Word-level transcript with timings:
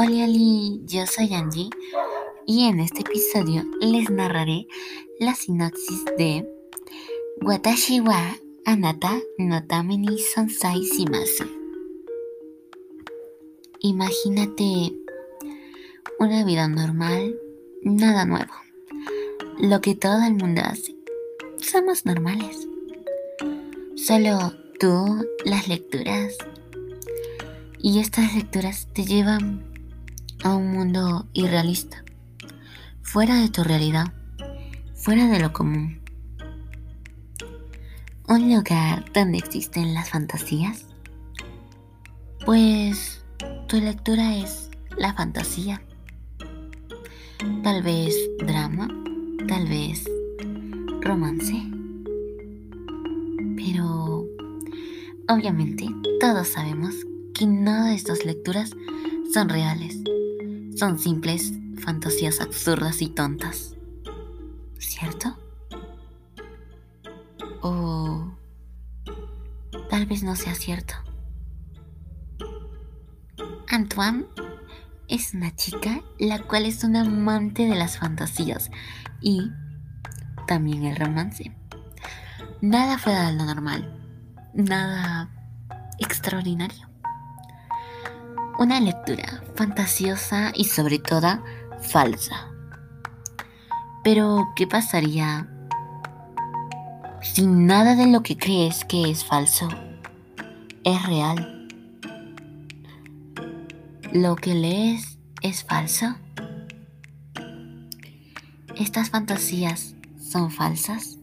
Hola, 0.00 0.26
hola, 0.26 0.78
yo 0.84 1.06
soy 1.08 1.34
Angie 1.34 1.70
y 2.46 2.68
en 2.68 2.78
este 2.78 3.00
episodio 3.00 3.64
les 3.80 4.08
narraré 4.08 4.68
la 5.18 5.34
sinopsis 5.34 6.04
de 6.16 6.48
Watashi 7.40 7.98
wa 7.98 8.36
Anata 8.64 9.18
no 9.38 9.66
Tame 9.66 9.98
Sonsai 10.32 10.82
Shimasu. 10.82 11.46
Imagínate 13.80 14.94
una 16.20 16.44
vida 16.44 16.68
normal, 16.68 17.36
nada 17.82 18.24
nuevo. 18.24 18.54
Lo 19.58 19.80
que 19.80 19.96
todo 19.96 20.24
el 20.24 20.34
mundo 20.34 20.62
hace. 20.64 20.94
Somos 21.56 22.06
normales. 22.06 22.68
Solo 23.96 24.52
tú, 24.78 25.26
las 25.44 25.66
lecturas. 25.66 26.38
Y 27.80 27.98
estas 27.98 28.36
lecturas 28.36 28.86
te 28.92 29.04
llevan 29.04 29.67
a 30.44 30.54
un 30.54 30.70
mundo 30.70 31.26
irrealista, 31.32 32.04
fuera 33.02 33.36
de 33.36 33.48
tu 33.48 33.64
realidad, 33.64 34.12
fuera 34.94 35.26
de 35.26 35.40
lo 35.40 35.52
común. 35.52 36.00
Un 38.28 38.54
lugar 38.54 39.04
donde 39.14 39.38
existen 39.38 39.94
las 39.94 40.10
fantasías. 40.10 40.84
Pues 42.44 43.24
tu 43.68 43.80
lectura 43.80 44.36
es 44.36 44.70
la 44.96 45.14
fantasía. 45.14 45.82
Tal 47.62 47.82
vez 47.82 48.14
drama, 48.38 48.88
tal 49.46 49.66
vez 49.66 50.04
romance. 51.00 51.54
Pero 53.56 54.26
obviamente 55.28 55.88
todos 56.20 56.48
sabemos 56.48 56.94
que 57.34 57.46
nada 57.46 57.88
de 57.88 57.94
estas 57.94 58.24
lecturas 58.24 58.72
son 59.32 59.48
reales. 59.48 59.98
Son 60.78 60.96
simples 60.96 61.52
fantasías 61.82 62.40
absurdas 62.40 63.02
y 63.02 63.08
tontas. 63.08 63.74
¿Cierto? 64.78 65.36
O 67.62 68.32
tal 69.90 70.06
vez 70.06 70.22
no 70.22 70.36
sea 70.36 70.54
cierto. 70.54 70.94
Antoine 73.68 74.26
es 75.08 75.34
una 75.34 75.52
chica 75.56 76.00
la 76.20 76.44
cual 76.44 76.64
es 76.64 76.84
una 76.84 77.00
amante 77.00 77.66
de 77.66 77.74
las 77.74 77.98
fantasías 77.98 78.70
y 79.20 79.50
también 80.46 80.84
el 80.84 80.94
romance. 80.94 81.56
Nada 82.60 82.98
fuera 82.98 83.32
de 83.32 83.36
lo 83.36 83.46
normal, 83.46 84.00
nada 84.54 85.28
extraordinario. 85.98 86.87
Una 88.58 88.80
lectura 88.80 89.44
fantasiosa 89.54 90.50
y 90.52 90.64
sobre 90.64 90.98
todo 90.98 91.40
falsa. 91.80 92.50
Pero, 94.02 94.48
¿qué 94.56 94.66
pasaría 94.66 95.48
si 97.22 97.46
nada 97.46 97.94
de 97.94 98.08
lo 98.08 98.24
que 98.24 98.36
crees 98.36 98.84
que 98.84 99.10
es 99.10 99.24
falso 99.24 99.68
es 100.82 101.06
real? 101.06 101.68
¿Lo 104.12 104.34
que 104.34 104.54
lees 104.54 105.18
es 105.40 105.62
falso? 105.62 106.16
¿Estas 108.74 109.10
fantasías 109.10 109.94
son 110.20 110.50
falsas? 110.50 111.18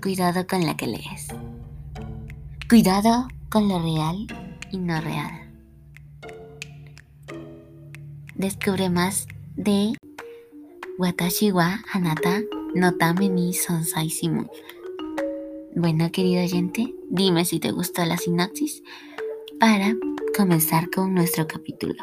Cuidado 0.00 0.46
con 0.46 0.64
la 0.64 0.78
que 0.78 0.86
lees. 0.86 1.28
Cuidado 2.70 3.28
con 3.50 3.68
lo 3.68 3.78
real 3.80 4.26
y 4.70 4.78
no 4.78 5.00
real. 5.00 5.41
Descubre 8.42 8.90
más 8.90 9.28
de 9.54 9.92
Watashi 10.98 11.52
wa 11.52 11.78
Anata 11.92 12.40
no 12.74 12.92
Tame 12.96 13.28
ni 13.28 13.54
Sonsai 13.54 14.10
Simu. 14.10 14.48
Bueno, 15.76 16.10
querido 16.10 16.42
oyente, 16.42 16.92
dime 17.08 17.44
si 17.44 17.60
te 17.60 17.70
gustó 17.70 18.04
la 18.04 18.16
sinopsis 18.16 18.82
para 19.60 19.94
comenzar 20.36 20.90
con 20.90 21.14
nuestro 21.14 21.46
capítulo. 21.46 22.02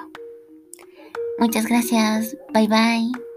Muchas 1.39 1.65
gracias. 1.65 2.37
Bye 2.53 2.69
bye. 2.69 3.28